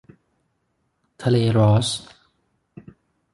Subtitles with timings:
[1.23, 2.01] ทะเลรอสส์